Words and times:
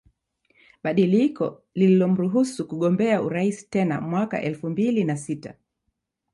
Badiliko 0.87 1.49
lililomruhusu 1.75 2.67
kugombea 2.67 3.21
urais 3.21 3.69
tena 3.69 4.01
mwaka 4.01 4.41
elfu 4.41 4.69
mbili 4.69 5.03
na 5.03 5.17
sita 5.17 5.53